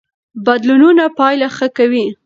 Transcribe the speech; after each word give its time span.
بدلونونه 0.45 1.03
پایله 1.17 1.47
ښه 1.55 1.67
کوي. 1.77 2.05